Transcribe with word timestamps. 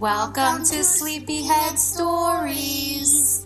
Welcome 0.00 0.62
to 0.66 0.84
Sleepyhead 0.84 1.76
Stories. 1.76 3.44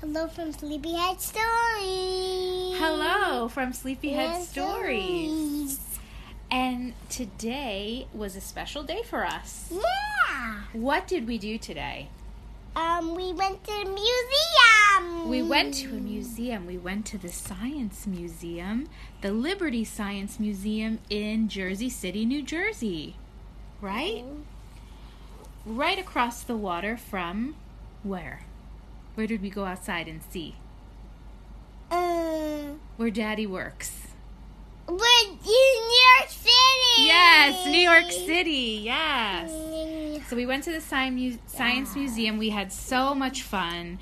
Hello 0.00 0.26
from 0.28 0.52
Sleepyhead 0.54 1.20
Stories. 1.20 2.78
Hello 2.78 3.48
from 3.48 3.74
Sleepyhead 3.74 4.36
And 4.36 4.44
Stories. 4.44 5.98
And 6.50 6.94
today 7.10 8.06
was 8.14 8.36
a 8.36 8.40
special 8.40 8.82
day 8.82 9.02
for 9.02 9.26
us. 9.26 9.70
Yeah. 9.70 10.62
What 10.72 11.06
did 11.06 11.26
we 11.26 11.36
do 11.36 11.58
today? 11.58 12.08
Um, 12.76 13.14
we 13.14 13.32
went 13.32 13.64
to 13.64 13.72
the 13.72 13.90
museum. 13.90 15.28
We 15.30 15.42
went 15.42 15.72
to 15.76 15.88
a 15.88 16.00
museum. 16.00 16.66
We 16.66 16.76
went 16.76 17.06
to 17.06 17.18
the 17.18 17.30
Science 17.30 18.06
Museum, 18.06 18.88
the 19.22 19.32
Liberty 19.32 19.82
Science 19.82 20.38
Museum 20.38 20.98
in 21.08 21.48
Jersey 21.48 21.88
City, 21.88 22.26
New 22.26 22.42
Jersey. 22.42 23.16
Right? 23.80 24.24
Right 25.64 25.98
across 25.98 26.42
the 26.42 26.56
water 26.56 26.98
from 26.98 27.56
where? 28.02 28.42
Where 29.14 29.26
did 29.26 29.40
we 29.40 29.48
go 29.48 29.64
outside 29.64 30.06
and 30.06 30.20
see? 30.30 30.56
Um, 31.90 32.80
Where 32.98 33.10
Daddy 33.10 33.46
works. 33.46 34.08
we're 34.86 34.94
in 34.96 35.38
New 35.44 35.98
York 36.18 36.28
City. 36.28 36.98
Yes, 36.98 37.66
New 37.66 37.78
York 37.78 38.10
City. 38.12 38.82
Yes. 38.84 39.50
So 40.28 40.34
we 40.34 40.44
went 40.44 40.64
to 40.64 40.72
the 40.72 40.80
Science 40.80 41.94
Museum. 41.94 42.36
We 42.36 42.50
had 42.50 42.72
so 42.72 43.14
much 43.14 43.42
fun. 43.42 44.00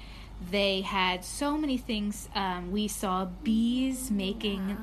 They 0.50 0.80
had 0.80 1.22
so 1.22 1.58
many 1.58 1.77
things. 1.77 2.30
Um, 2.34 2.72
we 2.72 2.89
saw 2.89 3.27
bees 3.42 4.11
making 4.11 4.78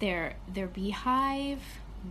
their 0.00 0.36
their 0.52 0.66
beehive. 0.66 1.60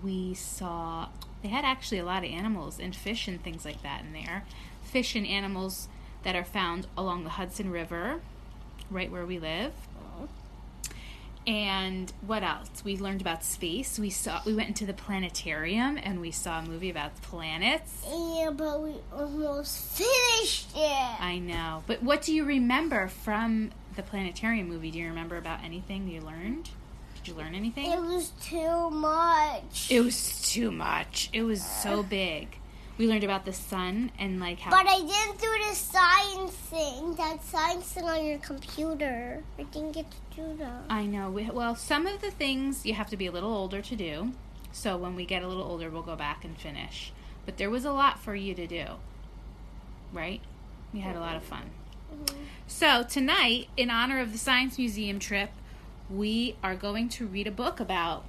We 0.03 0.35
saw 0.35 1.07
they 1.41 1.49
had 1.49 1.65
actually 1.65 1.97
a 1.97 2.05
lot 2.05 2.23
of 2.23 2.29
animals 2.29 2.79
and 2.79 2.95
fish 2.95 3.27
and 3.27 3.41
things 3.43 3.65
like 3.65 3.81
that 3.81 4.01
in 4.01 4.13
there. 4.13 4.43
Fish 4.83 5.15
and 5.15 5.25
animals 5.25 5.87
that 6.23 6.35
are 6.35 6.43
found 6.43 6.85
along 6.95 7.23
the 7.23 7.31
Hudson 7.31 7.71
River, 7.71 8.21
right 8.91 9.11
where 9.11 9.25
we 9.25 9.39
live. 9.39 9.73
And 11.47 12.11
what 12.25 12.43
else? 12.43 12.69
We 12.83 12.97
learned 12.97 13.21
about 13.21 13.41
space. 13.41 13.97
We 13.97 14.09
saw 14.09 14.41
we 14.45 14.53
went 14.53 14.67
into 14.67 14.85
the 14.85 14.93
planetarium 14.93 15.97
and 15.97 16.19
we 16.19 16.29
saw 16.29 16.59
a 16.59 16.61
movie 16.61 16.89
about 16.89 17.21
planets. 17.21 18.05
Yeah, 18.05 18.51
but 18.53 18.81
we 18.81 18.95
almost 19.13 19.97
finished 19.97 20.71
it. 20.75 21.21
I 21.21 21.39
know. 21.39 21.83
But 21.87 22.03
what 22.03 22.21
do 22.21 22.35
you 22.35 22.43
remember 22.43 23.07
from 23.07 23.71
the 23.95 24.03
planetarium 24.03 24.67
movie? 24.67 24.91
Do 24.91 24.99
you 24.99 25.07
remember 25.07 25.37
about 25.37 25.63
anything 25.63 26.09
you 26.09 26.19
learned? 26.19 26.69
Did 27.15 27.29
you 27.29 27.33
learn 27.33 27.55
anything? 27.55 27.91
It 27.93 28.01
was 28.01 28.31
too 28.41 28.89
much. 28.89 29.87
It 29.89 30.01
was 30.01 30.51
too 30.51 30.69
much. 30.69 31.29
It 31.31 31.43
was 31.43 31.65
so 31.65 32.03
big. 32.03 32.59
We 32.97 33.07
learned 33.07 33.23
about 33.23 33.45
the 33.45 33.53
sun 33.53 34.11
and 34.17 34.39
like 34.39 34.59
how 34.59 34.71
But 34.71 34.87
I 34.87 34.97
didn't 34.97 35.39
do 35.39 35.53
the 35.69 35.75
science 35.75 36.51
thing. 36.51 37.13
That 37.15 37.43
science 37.43 37.91
thing 37.91 38.05
on 38.05 38.25
your 38.25 38.39
computer. 38.39 39.43
I 39.59 39.63
didn't 39.63 39.91
get 39.91 40.09
to 40.09 40.17
do 40.35 40.57
that. 40.57 40.83
I 40.89 41.05
know. 41.05 41.29
We, 41.29 41.49
well, 41.51 41.75
some 41.75 42.07
of 42.07 42.21
the 42.21 42.31
things 42.31 42.85
you 42.85 42.95
have 42.95 43.09
to 43.11 43.17
be 43.17 43.27
a 43.27 43.31
little 43.31 43.53
older 43.53 43.81
to 43.81 43.95
do. 43.95 44.31
So 44.71 44.97
when 44.97 45.15
we 45.15 45.25
get 45.25 45.43
a 45.43 45.47
little 45.47 45.63
older, 45.63 45.89
we'll 45.91 46.01
go 46.01 46.15
back 46.15 46.43
and 46.43 46.57
finish. 46.57 47.11
But 47.45 47.57
there 47.57 47.69
was 47.69 47.85
a 47.85 47.91
lot 47.91 48.19
for 48.19 48.35
you 48.35 48.55
to 48.55 48.65
do. 48.65 48.85
Right? 50.11 50.41
We 50.91 51.01
had 51.01 51.15
a 51.15 51.19
lot 51.19 51.35
of 51.35 51.43
fun. 51.43 51.69
So 52.65 53.03
tonight, 53.03 53.67
in 53.77 53.91
honor 53.91 54.19
of 54.19 54.31
the 54.31 54.37
Science 54.37 54.77
Museum 54.77 55.19
trip, 55.19 55.51
we 56.09 56.55
are 56.63 56.75
going 56.75 57.09
to 57.09 57.27
read 57.27 57.45
a 57.45 57.51
book 57.51 57.79
about 57.79 58.23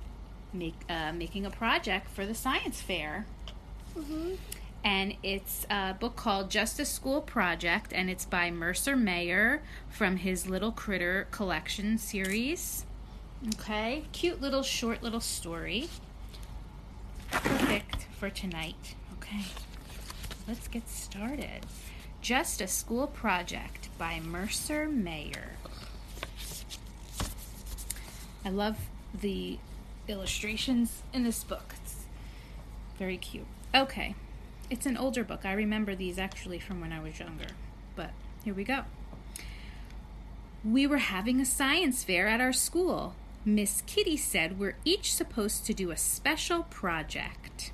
make, 0.52 0.74
uh, 0.88 1.12
making 1.12 1.46
a 1.46 1.50
project 1.50 2.10
for 2.10 2.26
the 2.26 2.34
science 2.34 2.80
fair. 2.80 3.26
Mm-hmm. 3.96 4.34
And 4.84 5.16
it's 5.22 5.66
a 5.71 5.94
book 5.94 6.16
called 6.16 6.50
Just 6.50 6.81
a 6.81 6.84
School 6.84 7.21
Project, 7.21 7.93
and 7.93 8.09
it's 8.09 8.25
by 8.25 8.50
Mercer 8.50 8.97
Mayer 8.97 9.62
from 9.91 10.16
his 10.16 10.49
Little 10.49 10.72
Critter 10.72 11.27
Collection 11.31 11.99
series. 11.99 12.87
Okay, 13.55 14.05
cute 14.12 14.41
little 14.41 14.62
short 14.62 15.03
little 15.03 15.21
story. 15.21 15.89
Perfect 17.31 18.06
for 18.19 18.31
tonight. 18.31 18.94
Okay, 19.19 19.44
let's 20.47 20.69
get 20.69 20.89
started. 20.89 21.66
Just 22.21 22.60
a 22.60 22.66
School 22.66 23.06
Project 23.06 23.89
by 23.99 24.21
Mercer 24.21 24.89
Mayer. 24.89 25.53
I 28.45 28.50
love 28.50 28.78
the 29.12 29.59
illustrations 30.09 31.03
in 31.12 31.22
this 31.22 31.45
book. 31.45 31.75
It's 31.83 32.06
very 32.99 33.19
cute. 33.19 33.47
Okay. 33.75 34.15
It's 34.70 34.86
an 34.86 34.96
older 34.96 35.24
book. 35.24 35.44
I 35.44 35.52
remember 35.52 35.94
these 35.94 36.18
actually 36.18 36.58
from 36.58 36.80
when 36.80 36.92
I 36.92 37.00
was 37.00 37.18
younger. 37.18 37.46
But 37.96 38.10
here 38.44 38.54
we 38.54 38.64
go. 38.64 38.84
We 40.64 40.86
were 40.86 40.98
having 40.98 41.40
a 41.40 41.46
science 41.46 42.04
fair 42.04 42.28
at 42.28 42.40
our 42.40 42.52
school. 42.52 43.14
Miss 43.44 43.82
Kitty 43.86 44.16
said 44.16 44.58
we're 44.58 44.76
each 44.84 45.14
supposed 45.14 45.64
to 45.66 45.74
do 45.74 45.90
a 45.90 45.96
special 45.96 46.64
project. 46.64 47.72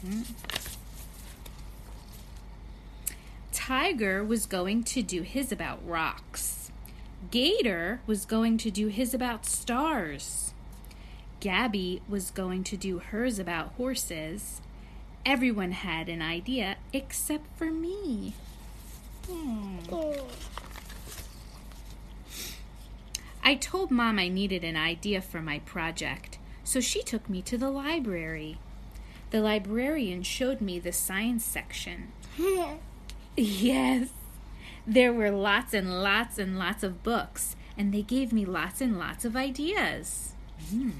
Hmm. 0.00 0.22
Tiger 3.52 4.24
was 4.24 4.46
going 4.46 4.84
to 4.84 5.02
do 5.02 5.22
his 5.22 5.50
about 5.50 5.80
rocks. 5.86 6.70
Gator 7.30 8.00
was 8.06 8.24
going 8.24 8.56
to 8.58 8.70
do 8.70 8.86
his 8.86 9.12
about 9.12 9.44
stars. 9.44 10.54
Gabby 11.40 12.00
was 12.08 12.30
going 12.30 12.62
to 12.64 12.76
do 12.76 12.98
hers 13.00 13.38
about 13.38 13.72
horses. 13.76 14.60
Everyone 15.26 15.72
had 15.72 16.08
an 16.08 16.22
idea 16.22 16.76
except 16.92 17.46
for 17.58 17.72
me. 17.72 18.34
Hmm. 19.28 19.78
I 23.42 23.56
told 23.56 23.90
Mom 23.90 24.20
I 24.20 24.28
needed 24.28 24.62
an 24.62 24.76
idea 24.76 25.20
for 25.20 25.42
my 25.42 25.58
project, 25.58 26.38
so 26.62 26.78
she 26.80 27.02
took 27.02 27.28
me 27.28 27.42
to 27.42 27.58
the 27.58 27.70
library. 27.70 28.58
The 29.30 29.40
librarian 29.40 30.22
showed 30.22 30.60
me 30.60 30.78
the 30.78 30.92
science 30.92 31.44
section. 31.44 32.12
Yes. 33.38 34.08
There 34.86 35.12
were 35.12 35.30
lots 35.30 35.74
and 35.74 36.02
lots 36.02 36.38
and 36.38 36.58
lots 36.58 36.82
of 36.82 37.02
books, 37.02 37.54
and 37.76 37.92
they 37.92 38.00
gave 38.00 38.32
me 38.32 38.46
lots 38.46 38.80
and 38.80 38.98
lots 38.98 39.26
of 39.26 39.36
ideas. 39.36 40.32
Hmm. 40.70 40.90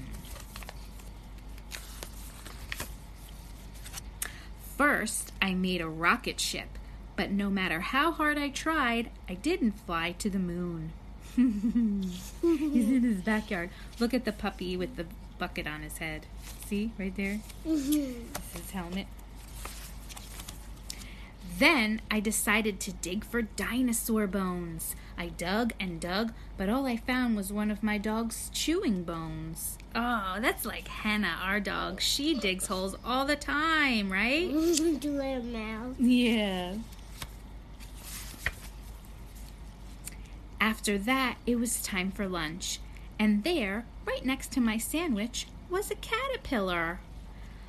First, 4.77 5.31
I 5.41 5.55
made 5.55 5.81
a 5.81 5.89
rocket 5.89 6.39
ship, 6.39 6.69
but 7.15 7.31
no 7.31 7.49
matter 7.49 7.79
how 7.79 8.11
hard 8.11 8.37
I 8.37 8.49
tried, 8.49 9.09
I 9.27 9.33
didn't 9.33 9.71
fly 9.71 10.11
to 10.19 10.29
the 10.29 10.37
moon. 10.37 10.91
He's 11.35 12.89
in 12.89 13.01
his 13.01 13.21
backyard. 13.21 13.71
Look 13.99 14.13
at 14.13 14.25
the 14.25 14.31
puppy 14.31 14.77
with 14.77 14.95
the 14.95 15.05
bucket 15.39 15.65
on 15.65 15.81
his 15.81 15.97
head. 15.97 16.27
See, 16.67 16.91
right 16.99 17.15
there? 17.15 17.39
Mm-hmm. 17.67 18.33
That's 18.33 18.53
his 18.53 18.71
helmet. 18.71 19.07
Then 21.57 22.01
I 22.11 22.19
decided 22.19 22.79
to 22.81 22.93
dig 22.93 23.23
for 23.23 23.41
dinosaur 23.41 24.27
bones. 24.27 24.95
I 25.17 25.27
dug 25.27 25.73
and 25.79 25.99
dug, 25.99 26.33
but 26.57 26.69
all 26.69 26.85
I 26.85 26.97
found 26.97 27.35
was 27.35 27.51
one 27.51 27.71
of 27.71 27.81
my 27.81 27.97
dog's 27.97 28.49
chewing 28.53 29.03
bones. 29.03 29.77
Oh, 29.95 30.37
that's 30.39 30.65
like 30.65 30.87
Hannah, 30.87 31.37
our 31.41 31.59
dog. 31.59 32.01
She 32.01 32.35
digs 32.35 32.67
holes 32.67 32.95
all 33.03 33.25
the 33.25 33.35
time, 33.35 34.11
right? 34.11 34.49
do 34.99 35.19
a 35.19 35.39
mouth. 35.39 35.99
Yeah. 35.99 36.75
After 40.59 40.97
that, 40.99 41.37
it 41.45 41.55
was 41.57 41.81
time 41.81 42.11
for 42.11 42.27
lunch, 42.27 42.79
and 43.17 43.43
there, 43.43 43.85
right 44.05 44.25
next 44.25 44.51
to 44.53 44.61
my 44.61 44.77
sandwich, 44.77 45.47
was 45.69 45.89
a 45.89 45.95
caterpillar. 45.95 46.99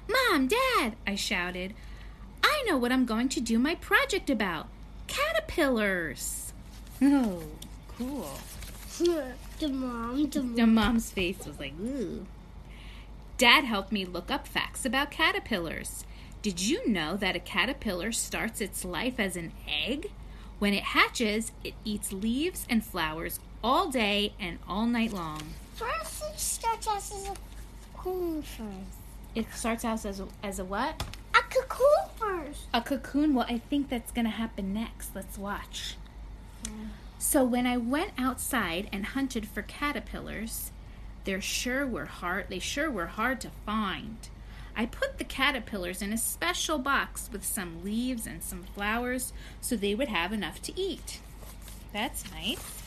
Mom, 0.09 0.49
Dad, 0.49 0.97
I 1.07 1.15
shouted, 1.15 1.75
I 2.59 2.65
know 2.67 2.77
what 2.77 2.91
I'm 2.91 3.05
going 3.05 3.29
to 3.31 3.41
do 3.41 3.59
my 3.59 3.77
project 3.77 4.29
about 4.29 4.67
caterpillars. 5.07 6.53
Oh, 7.01 7.43
cool. 7.97 8.31
the 8.99 9.69
mom, 9.69 10.29
the 10.29 10.41
The 10.41 10.67
mom's 10.67 11.11
face 11.11 11.47
was 11.47 11.61
like, 11.61 11.75
ooh. 11.81 12.27
Dad 13.37 13.63
helped 13.65 13.93
me 13.93 14.05
look 14.05 14.31
up 14.31 14.49
facts 14.49 14.85
about 14.85 15.13
caterpillars. 15.13 16.05
Did 16.43 16.61
you 16.61 16.89
know 16.89 17.17
that 17.17 17.37
a 17.37 17.41
caterpillar 17.41 18.11
starts 18.11 18.61
its 18.61 18.85
life 18.85 19.21
as 19.21 19.37
an 19.37 19.53
egg? 19.69 20.11
When 20.59 20.75
it 20.75 20.83
hatches, 20.83 21.53
it 21.63 21.75
eats 21.85 22.13
leaves 22.13 22.67
and 22.69 22.85
flowers 22.85 23.39
all 23.63 23.89
day 23.91 24.33
and 24.41 24.59
all 24.69 24.87
night 24.87 25.13
long. 25.13 25.43
First, 25.77 26.25
it 26.25 26.39
starts 26.41 26.89
out 26.89 26.97
as 26.97 27.29
a 27.29 27.35
cocoon 27.97 28.43
first. 28.43 28.99
It 29.37 29.47
starts 29.53 29.85
out 29.85 30.05
as 30.05 30.19
a, 30.19 30.27
as 30.43 30.59
a 30.59 30.65
what? 30.65 31.01
A 31.35 31.43
cocoon 31.43 31.98
first. 32.29 32.67
A 32.73 32.81
cocoon. 32.81 33.35
Well, 33.35 33.47
I 33.49 33.59
think 33.59 33.89
that's 33.89 34.13
going 34.13 34.25
to 34.25 34.31
happen 34.31 34.73
next. 34.73 35.15
Let's 35.15 35.39
watch. 35.39 35.97
So 37.19 37.45
when 37.45 37.67
I 37.67 37.77
went 37.77 38.13
outside 38.19 38.89
and 38.93 39.07
hunted 39.07 39.49
for 39.49 39.63
caterpillars, 39.63 40.71
there 41.25 41.41
sure 41.41 41.87
were 41.87 42.07
hard 42.07 42.47
they 42.49 42.59
sure 42.59 42.91
were 42.91 43.07
hard 43.07 43.41
to 43.43 43.51
find. 43.67 44.17
I 44.77 44.87
put 44.87 45.19
the 45.19 45.25
caterpillars 45.25 46.01
in 46.01 46.13
a 46.13 46.19
special 46.19 46.79
box 46.79 47.29
with 47.33 47.45
some 47.45 47.83
leaves 47.83 48.27
and 48.27 48.43
some 48.43 48.63
flowers 48.63 49.33
so 49.61 49.77
they 49.77 49.95
would 49.95 50.09
have 50.09 50.33
enough 50.33 50.63
to 50.63 50.81
eat. 50.81 51.21
That's 51.93 52.31
nice. 52.31 52.83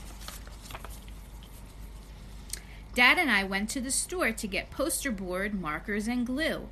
Dad 2.95 3.17
and 3.17 3.29
I 3.29 3.43
went 3.43 3.69
to 3.71 3.81
the 3.81 3.91
store 3.91 4.31
to 4.31 4.47
get 4.47 4.71
poster 4.71 5.11
board, 5.11 5.53
markers, 5.53 6.07
and 6.07 6.25
glue. 6.25 6.69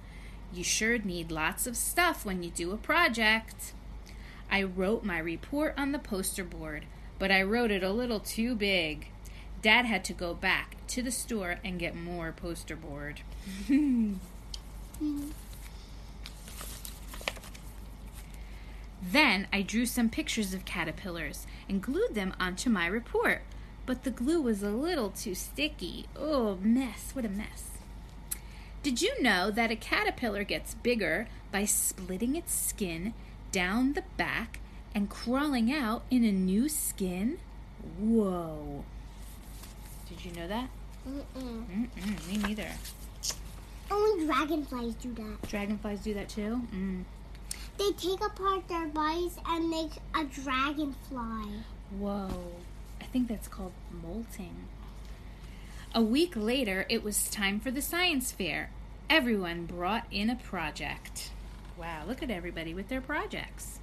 You 0.51 0.63
sure 0.63 0.97
need 0.97 1.31
lots 1.31 1.67
of 1.67 1.77
stuff 1.77 2.25
when 2.25 2.41
you 2.43 2.49
do 2.49 2.71
a 2.71 2.77
project. 2.77 3.73
I 4.51 4.63
wrote 4.63 5.03
my 5.03 5.19
report 5.19 5.75
on 5.77 5.91
the 5.91 5.99
poster 5.99 6.43
board, 6.43 6.85
but 7.19 7.31
I 7.31 7.43
wrote 7.43 7.71
it 7.71 7.83
a 7.83 7.91
little 7.91 8.19
too 8.19 8.55
big. 8.55 9.09
Dad 9.61 9.85
had 9.85 10.03
to 10.05 10.13
go 10.13 10.33
back 10.33 10.75
to 10.87 11.03
the 11.03 11.11
store 11.11 11.59
and 11.63 11.79
get 11.79 11.95
more 11.95 12.31
poster 12.31 12.75
board. 12.75 13.21
Then 19.01 19.47
I 19.53 19.61
drew 19.61 19.85
some 19.85 20.09
pictures 20.09 20.53
of 20.53 20.65
caterpillars 20.65 21.45
and 21.67 21.81
glued 21.81 22.15
them 22.15 22.33
onto 22.39 22.69
my 22.69 22.87
report, 22.87 23.43
but 23.85 24.03
the 24.03 24.11
glue 24.11 24.41
was 24.41 24.63
a 24.63 24.71
little 24.71 25.09
too 25.09 25.35
sticky. 25.35 26.07
Oh, 26.15 26.57
mess, 26.61 27.11
what 27.13 27.25
a 27.25 27.29
mess. 27.29 27.78
Did 28.81 29.01
you 29.01 29.21
know 29.21 29.51
that 29.51 29.71
a 29.71 29.75
caterpillar 29.75 30.43
gets 30.45 30.73
bigger 30.75 31.27
by 31.51 31.65
splitting 31.65 32.35
its 32.35 32.53
skin 32.53 33.13
down 33.51 33.93
the 33.93 34.03
back 34.15 34.59
and 34.95 35.09
crawling 35.09 35.71
out 35.71 36.03
in 36.09 36.23
a 36.23 36.31
new 36.31 36.69
skin? 36.69 37.39
Whoa. 37.99 38.85
Did 40.07 40.23
you 40.23 40.31
know 40.31 40.47
that? 40.47 40.69
Mm-mm. 41.07 41.65
Mm-mm, 41.67 42.27
me 42.27 42.37
neither. 42.37 42.69
Only 43.91 44.25
dragonflies 44.25 44.95
do 44.95 45.13
that. 45.13 45.49
Dragonflies 45.49 46.01
do 46.01 46.13
that 46.13 46.29
too? 46.29 46.61
Mm. 46.73 47.03
They 47.77 47.91
take 47.91 48.21
apart 48.21 48.67
their 48.67 48.87
bodies 48.87 49.37
and 49.45 49.69
make 49.69 49.91
a 50.15 50.23
dragonfly. 50.23 51.63
Whoa. 51.97 52.29
I 53.01 53.05
think 53.05 53.27
that's 53.27 53.47
called 53.47 53.71
molting. 54.03 54.55
A 55.95 56.03
week 56.03 56.33
later, 56.35 56.85
it 56.87 57.03
was 57.03 57.29
time 57.29 57.59
for 57.59 57.71
the 57.71 57.81
science 57.81 58.31
fair. 58.31 58.69
Everyone 59.09 59.65
brought 59.65 60.05
in 60.11 60.29
a 60.29 60.35
project. 60.35 61.31
Wow, 61.77 62.03
look 62.07 62.21
at 62.21 62.29
everybody 62.29 62.75
with 62.75 62.89
their 62.89 63.01
projects. 63.01 63.79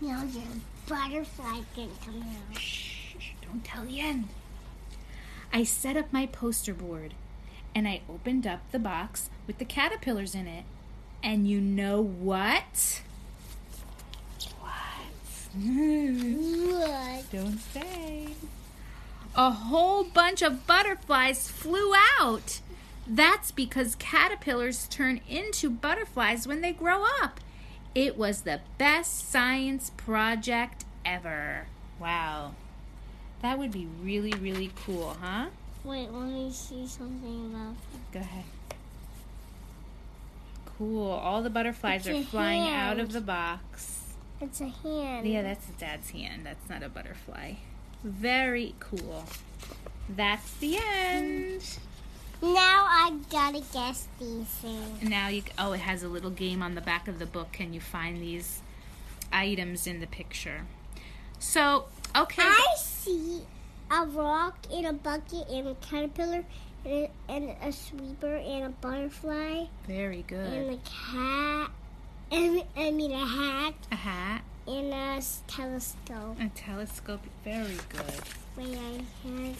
Now 0.00 0.22
your 0.22 0.44
butterfly 0.86 1.62
can 1.74 1.90
come 2.04 2.22
out. 2.22 2.58
Shh, 2.58 3.14
don't 3.42 3.64
tell 3.64 3.84
Yen. 3.86 4.28
I 5.52 5.64
set 5.64 5.96
up 5.96 6.12
my 6.12 6.26
poster 6.26 6.74
board 6.74 7.14
and 7.74 7.88
I 7.88 8.02
opened 8.08 8.46
up 8.46 8.60
the 8.70 8.78
box 8.78 9.28
with 9.48 9.58
the 9.58 9.64
caterpillars 9.64 10.36
in 10.36 10.46
it. 10.46 10.64
And 11.20 11.48
you 11.48 11.60
know 11.60 12.00
what? 12.00 13.02
What? 14.60 14.70
What? 16.74 17.30
Don't 17.32 17.58
say. 17.58 18.28
A 19.36 19.50
whole 19.50 20.04
bunch 20.04 20.42
of 20.42 20.66
butterflies 20.66 21.48
flew 21.48 21.92
out. 22.20 22.60
That's 23.06 23.50
because 23.50 23.96
caterpillars 23.96 24.86
turn 24.86 25.20
into 25.28 25.68
butterflies 25.70 26.46
when 26.46 26.60
they 26.60 26.72
grow 26.72 27.04
up. 27.22 27.40
It 27.94 28.16
was 28.16 28.42
the 28.42 28.60
best 28.78 29.30
science 29.30 29.90
project 29.96 30.84
ever. 31.04 31.66
Wow. 31.98 32.52
That 33.42 33.58
would 33.58 33.72
be 33.72 33.88
really, 34.02 34.32
really 34.32 34.70
cool, 34.86 35.16
huh? 35.20 35.46
Wait, 35.82 36.10
let 36.10 36.28
me 36.28 36.50
see 36.50 36.86
something 36.86 37.52
about 37.52 37.74
Go 38.12 38.20
ahead. 38.20 38.44
Cool. 40.78 41.10
All 41.10 41.42
the 41.42 41.50
butterflies 41.50 42.06
It's 42.06 42.26
are 42.26 42.30
flying 42.30 42.68
out 42.68 42.98
of 42.98 43.12
the 43.12 43.20
box. 43.20 44.14
It's 44.40 44.60
a 44.60 44.68
hand. 44.68 45.26
Yeah, 45.26 45.42
that's 45.42 45.66
dad's 45.78 46.10
hand. 46.10 46.46
That's 46.46 46.68
not 46.70 46.82
a 46.82 46.88
butterfly. 46.88 47.54
Very 48.04 48.74
cool. 48.80 49.24
That's 50.08 50.52
the 50.58 50.76
end. 50.78 51.78
Now 52.42 52.52
I 52.86 53.16
gotta 53.30 53.62
guess 53.72 54.06
these 54.20 54.46
things. 54.46 55.02
Now 55.02 55.28
you 55.28 55.42
oh, 55.58 55.72
it 55.72 55.80
has 55.80 56.02
a 56.02 56.08
little 56.08 56.30
game 56.30 56.62
on 56.62 56.74
the 56.74 56.82
back 56.82 57.08
of 57.08 57.18
the 57.18 57.26
book. 57.26 57.52
Can 57.52 57.72
you 57.72 57.80
find 57.80 58.18
these 58.20 58.60
items 59.32 59.86
in 59.86 60.00
the 60.00 60.06
picture? 60.06 60.66
So, 61.38 61.86
okay. 62.14 62.42
I 62.42 62.66
see 62.76 63.42
a 63.90 64.04
rock 64.04 64.58
and 64.72 64.86
a 64.86 64.92
bucket 64.92 65.48
and 65.48 65.68
a 65.68 65.74
caterpillar 65.76 66.44
and 66.84 67.08
a, 67.28 67.32
and 67.32 67.56
a 67.62 67.72
sweeper 67.72 68.36
and 68.36 68.64
a 68.64 68.68
butterfly 68.70 69.64
Very 69.86 70.24
good. 70.26 70.52
and 70.52 70.70
a 70.70 70.78
cat 70.84 71.70
and 72.30 72.62
I 72.76 72.90
mean 72.90 73.12
a 73.12 73.26
hat 73.26 73.74
A 73.90 73.94
hat, 73.96 74.42
and 74.66 74.92
a 74.92 75.22
telescope. 75.46 76.36
a 76.40 76.48
telescope. 76.54 77.20
Very 77.44 77.76
good. 77.88 78.14
Wait, 78.56 78.78
I 78.78 79.28
had. 79.28 79.56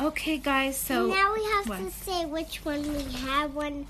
Okay, 0.00 0.38
guys. 0.38 0.76
So 0.76 1.06
now 1.06 1.34
we 1.34 1.44
have 1.44 1.66
to 1.66 1.90
say 1.90 2.24
which 2.24 2.64
one 2.64 2.82
we 2.82 3.02
have 3.12 3.54
when 3.54 3.86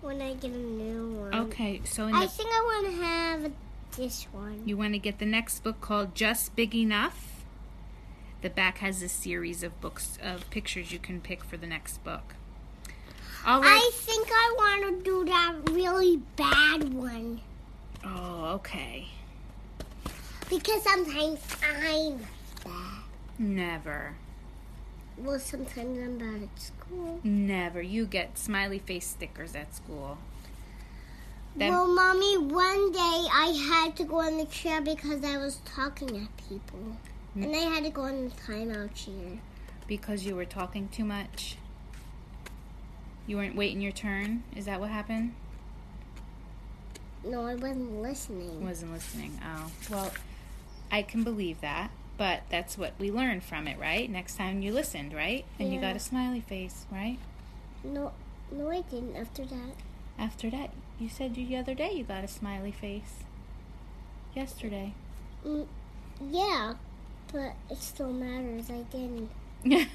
when 0.00 0.22
I 0.22 0.34
get 0.34 0.52
a 0.52 0.56
new 0.56 1.08
one. 1.20 1.34
okay. 1.34 1.80
So 1.84 2.06
in 2.06 2.14
I 2.14 2.22
the 2.22 2.28
think 2.28 2.48
I 2.50 2.60
want 2.64 2.86
to 2.86 3.02
have 3.04 3.52
this 3.96 4.24
one. 4.32 4.62
You 4.64 4.76
want 4.76 4.94
to 4.94 4.98
get 4.98 5.18
the 5.18 5.26
next 5.26 5.62
book 5.62 5.80
called 5.80 6.14
Just 6.14 6.56
Big 6.56 6.74
Enough? 6.74 7.44
The 8.42 8.48
back 8.48 8.78
has 8.78 9.02
a 9.02 9.08
series 9.08 9.62
of 9.62 9.78
books 9.82 10.18
of 10.22 10.48
pictures 10.48 10.92
you 10.92 10.98
can 10.98 11.20
pick 11.20 11.44
for 11.44 11.58
the 11.58 11.66
next 11.66 12.02
book. 12.02 12.34
All 13.46 13.60
right. 13.60 13.68
I 13.68 13.90
think 13.92 14.28
I 14.30 14.54
want 14.56 14.98
to 14.98 15.04
do 15.04 15.24
that 15.26 15.54
really 15.70 16.16
bad 16.36 16.94
one 16.94 17.40
oh, 18.04 18.52
okay. 18.54 19.08
Because 20.50 20.82
sometimes 20.82 21.40
I'm 21.64 22.18
bad. 22.64 23.02
Never. 23.38 24.14
Well, 25.16 25.38
sometimes 25.38 25.98
I'm 25.98 26.18
bad 26.18 26.42
at 26.42 26.60
school. 26.60 27.20
Never. 27.22 27.80
You 27.80 28.04
get 28.04 28.36
smiley 28.38 28.78
face 28.78 29.06
stickers 29.06 29.54
at 29.54 29.74
school. 29.74 30.18
Then- 31.56 31.70
well, 31.72 31.88
mommy, 31.88 32.38
one 32.38 32.92
day 32.92 32.98
I 33.32 33.54
had 33.68 33.96
to 33.96 34.04
go 34.04 34.20
in 34.20 34.36
the 34.36 34.46
chair 34.46 34.80
because 34.80 35.24
I 35.24 35.38
was 35.38 35.60
talking 35.64 36.16
at 36.16 36.48
people, 36.48 36.96
and 37.34 37.54
I 37.54 37.58
had 37.58 37.84
to 37.84 37.90
go 37.90 38.06
in 38.06 38.28
the 38.28 38.34
timeout 38.34 38.94
chair. 38.94 39.38
Because 39.86 40.24
you 40.24 40.36
were 40.36 40.44
talking 40.44 40.88
too 40.88 41.04
much? 41.04 41.56
You 43.26 43.36
weren't 43.36 43.56
waiting 43.56 43.80
your 43.80 43.92
turn? 43.92 44.42
Is 44.56 44.64
that 44.66 44.80
what 44.80 44.90
happened? 44.90 45.34
No, 47.24 47.44
I 47.44 47.54
wasn't 47.54 48.00
listening. 48.00 48.64
Wasn't 48.64 48.92
listening. 48.92 49.38
Oh. 49.44 49.70
Well, 49.90 50.12
I 50.90 51.02
can 51.02 51.22
believe 51.24 51.60
that. 51.60 51.90
But 52.16 52.42
that's 52.50 52.76
what 52.76 52.92
we 52.98 53.10
learned 53.10 53.42
from 53.44 53.66
it, 53.66 53.78
right? 53.78 54.10
Next 54.10 54.36
time 54.36 54.60
you 54.60 54.74
listened, 54.74 55.14
right? 55.14 55.46
And 55.58 55.72
you 55.72 55.80
got 55.80 55.96
a 55.96 56.00
smiley 56.00 56.40
face, 56.42 56.84
right? 56.92 57.16
No, 57.82 58.12
no, 58.52 58.70
I 58.70 58.82
didn't. 58.82 59.16
After 59.16 59.44
that, 59.46 59.72
After 60.18 60.50
that, 60.50 60.70
you 60.98 61.08
said 61.08 61.38
you 61.38 61.46
the 61.46 61.56
other 61.56 61.74
day 61.74 61.92
you 61.92 62.04
got 62.04 62.22
a 62.22 62.28
smiley 62.28 62.72
face. 62.72 63.20
Yesterday. 64.34 64.92
mm, 65.46 65.66
yeah, 66.30 66.74
but 67.32 67.54
it 67.70 67.78
still 67.78 68.12
matters. 68.12 68.68
I 68.70 68.82
didn't. 68.92 69.30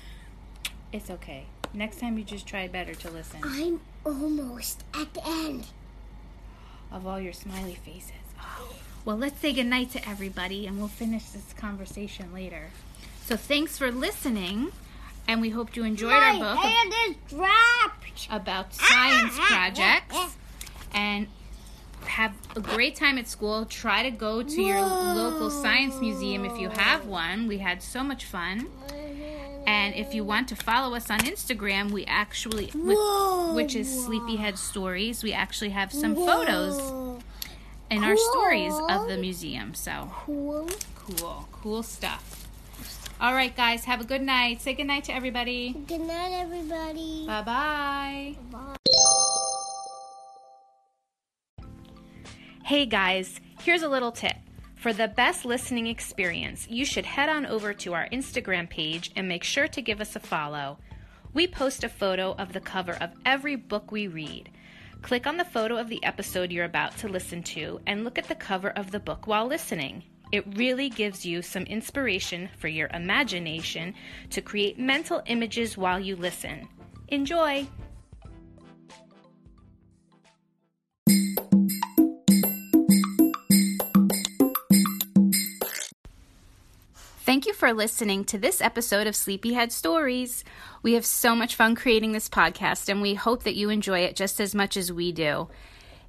it's 0.92 1.12
okay. 1.12 1.46
Next 1.76 2.00
time 2.00 2.18
you 2.18 2.24
just 2.24 2.48
try 2.48 2.68
better 2.68 2.96
to 2.96 3.12
listen. 3.12 3.42
I'm 3.44 3.82
almost 4.04 4.84
at 4.96 5.14
the 5.14 5.28
end. 5.28 5.68
Of 6.92 7.06
all 7.06 7.20
your 7.20 7.34
smiley 7.34 7.76
faces. 7.76 8.12
Well, 9.06 9.18
let's 9.18 9.40
say 9.40 9.54
goodnight 9.54 9.92
to 9.92 10.10
everybody 10.10 10.66
and 10.66 10.80
we'll 10.80 10.88
finish 10.88 11.26
this 11.26 11.54
conversation 11.54 12.34
later. 12.34 12.72
So 13.26 13.38
thanks 13.38 13.78
for 13.78 13.92
listening 13.92 14.72
and 15.28 15.42
we 15.42 15.52
hope 15.52 15.76
you 15.76 15.84
enjoyed 15.84 16.12
our 16.12 16.34
My 16.34 16.40
book 16.40 16.58
hand 16.58 16.94
is 17.08 17.16
dropped. 17.30 18.28
about 18.32 18.74
science 18.74 19.34
ah, 19.36 19.40
ah, 19.40 19.44
ah, 19.44 19.48
projects. 19.48 20.38
And 20.96 21.28
have 22.06 22.34
a 22.56 22.60
great 22.60 22.96
time 22.96 23.20
at 23.20 23.28
school. 23.28 23.66
Try 23.66 24.02
to 24.04 24.12
go 24.12 24.42
to 24.42 24.62
your 24.62 24.82
local 24.82 25.52
science 25.52 26.00
museum 26.00 26.44
if 26.44 26.60
you 26.60 26.70
have 26.70 27.06
one. 27.06 27.48
We 27.48 27.60
had 27.60 27.84
so 27.84 28.04
much 28.04 28.26
fun. 28.26 28.68
And 29.68 29.96
if 29.96 30.14
you 30.16 30.24
want 30.24 30.48
to 30.50 30.56
follow 30.56 30.96
us 30.96 31.10
on 31.10 31.20
Instagram, 31.20 31.92
we 31.92 32.06
actually, 32.06 32.68
which 33.54 33.76
is 33.76 34.06
Sleepyhead 34.06 34.58
Stories, 34.58 35.24
we 35.24 35.34
actually 35.34 35.72
have 35.72 35.92
some 35.92 36.16
photos 36.16 37.05
in 37.90 38.04
our 38.04 38.18
stories 38.18 38.74
of 38.90 39.08
the 39.08 39.18
museum. 39.18 39.74
So 39.74 40.10
Cool. 40.26 40.70
cool, 40.96 41.48
cool 41.52 41.84
stuff. 41.84 42.48
All 43.22 43.34
right, 43.34 43.56
guys, 43.56 43.86
have 43.86 44.02
a 44.02 44.04
good 44.04 44.22
night. 44.22 44.62
Say 44.62 44.74
good 44.74 44.88
night 44.88 45.06
to 45.06 45.14
everybody. 45.16 45.74
Good 45.88 46.02
night, 46.02 46.34
everybody. 46.34 47.26
Bye 47.26 47.42
bye. 47.44 48.36
Bye. 48.52 48.76
Hey 52.64 52.86
guys, 52.88 53.40
here's 53.62 53.84
a 53.84 53.88
little 53.90 54.12
tip. 54.12 54.36
For 54.76 54.92
the 54.92 55.08
best 55.08 55.46
listening 55.46 55.88
experience, 55.88 56.68
you 56.70 56.84
should 56.86 57.06
head 57.06 57.30
on 57.30 57.46
over 57.46 57.74
to 57.74 57.94
our 57.94 58.08
Instagram 58.10 58.70
page 58.70 59.12
and 59.16 59.28
make 59.28 59.44
sure 59.44 59.68
to 59.68 59.82
give 59.82 60.02
us 60.02 60.16
a 60.16 60.20
follow. 60.20 60.78
We 61.34 61.48
post 61.48 61.84
a 61.84 61.90
photo 61.90 62.34
of 62.38 62.54
the 62.54 62.60
cover 62.60 62.94
of 62.94 63.12
every 63.26 63.56
book 63.56 63.92
we 63.92 64.08
read. 64.08 64.50
Click 65.02 65.28
on 65.28 65.38
the 65.38 65.46
photo 65.46 65.78
of 65.78 65.90
the 65.90 66.04
episode 66.04 66.52
you're 66.52 66.66
about 66.66 66.98
to 66.98 67.08
listen 67.08 67.44
to 67.44 67.80
and 67.86 68.04
look 68.04 68.18
at 68.18 68.28
the 68.28 68.36
cover 68.36 68.70
of 68.72 68.92
the 68.92 69.00
book 69.00 69.28
while 69.28 69.46
listening. 69.46 70.04
It 70.32 70.58
really 70.58 70.90
gives 70.90 71.26
you 71.26 71.42
some 71.42 71.64
inspiration 71.64 72.50
for 72.58 72.68
your 72.68 72.90
imagination 72.94 73.94
to 74.32 74.42
create 74.42 74.80
mental 74.80 75.22
images 75.28 75.78
while 75.78 76.00
you 76.00 76.16
listen. 76.16 76.68
Enjoy! 77.10 77.68
Thank 87.26 87.48
you 87.48 87.54
for 87.56 87.74
listening 87.74 88.24
to 88.26 88.38
this 88.38 88.62
episode 88.62 89.08
of 89.08 89.16
Sleepyhead 89.16 89.72
Stories. 89.72 90.44
We 90.84 90.94
have 90.94 91.08
so 91.08 91.36
much 91.36 91.56
fun 91.56 91.74
creating 91.74 92.12
this 92.12 92.30
podcast, 92.30 92.88
and 92.88 93.02
we 93.02 93.16
hope 93.16 93.42
that 93.46 93.56
you 93.56 93.72
enjoy 93.72 94.02
it 94.02 94.16
just 94.16 94.40
as 94.40 94.54
much 94.54 94.78
as 94.78 94.94
we 94.94 95.12
do. 95.12 95.48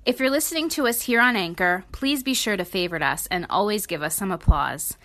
If 0.05 0.21
you're 0.21 0.29
listening 0.29 0.69
to 0.69 0.87
us 0.87 1.01
here 1.01 1.23
on 1.23 1.35
Anchor, 1.35 1.85
please 1.91 2.23
be 2.23 2.35
sure 2.35 2.59
to 2.59 2.67
favorite 2.67 3.03
us 3.03 3.27
and 3.31 3.47
always 3.49 3.87
give 3.87 4.03
us 4.03 4.15
some 4.15 4.31
applause. 4.31 4.99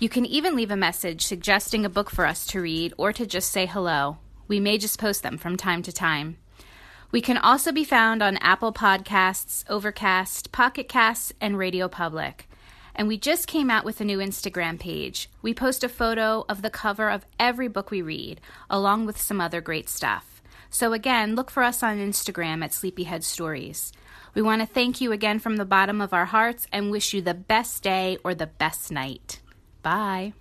You 0.00 0.08
can 0.08 0.26
even 0.26 0.56
leave 0.56 0.72
a 0.72 0.76
message 0.76 1.22
suggesting 1.24 1.84
a 1.84 1.88
book 1.88 2.10
for 2.10 2.26
us 2.26 2.44
to 2.48 2.60
read 2.60 2.92
or 2.96 3.12
to 3.12 3.24
just 3.24 3.52
say 3.52 3.66
hello. 3.66 4.16
We 4.48 4.58
may 4.58 4.78
just 4.78 4.98
post 4.98 5.22
them 5.22 5.38
from 5.38 5.56
time 5.56 5.82
to 5.82 5.92
time. 5.92 6.38
We 7.12 7.20
can 7.20 7.38
also 7.38 7.70
be 7.70 7.84
found 7.84 8.20
on 8.20 8.36
Apple 8.38 8.72
Podcasts, 8.72 9.62
Overcast, 9.70 10.50
Pocket 10.50 10.88
Casts, 10.88 11.32
and 11.40 11.56
Radio 11.56 11.86
Public. 11.86 12.48
And 12.94 13.08
we 13.08 13.16
just 13.16 13.46
came 13.46 13.70
out 13.70 13.84
with 13.84 14.00
a 14.00 14.04
new 14.04 14.18
Instagram 14.18 14.78
page. 14.78 15.28
We 15.40 15.54
post 15.54 15.82
a 15.82 15.88
photo 15.88 16.44
of 16.48 16.62
the 16.62 16.70
cover 16.70 17.10
of 17.10 17.26
every 17.38 17.68
book 17.68 17.90
we 17.90 18.02
read, 18.02 18.40
along 18.68 19.06
with 19.06 19.20
some 19.20 19.40
other 19.40 19.60
great 19.60 19.88
stuff. 19.88 20.42
So 20.70 20.92
again, 20.92 21.34
look 21.34 21.50
for 21.50 21.62
us 21.62 21.82
on 21.82 21.98
Instagram 21.98 22.64
at 22.64 22.72
Sleepyhead 22.72 23.24
Stories. 23.24 23.92
We 24.34 24.42
want 24.42 24.62
to 24.62 24.66
thank 24.66 25.00
you 25.00 25.12
again 25.12 25.38
from 25.38 25.56
the 25.56 25.64
bottom 25.64 26.00
of 26.00 26.14
our 26.14 26.24
hearts 26.24 26.66
and 26.72 26.90
wish 26.90 27.12
you 27.12 27.20
the 27.20 27.34
best 27.34 27.82
day 27.82 28.18
or 28.24 28.34
the 28.34 28.46
best 28.46 28.90
night. 28.90 29.40
Bye. 29.82 30.32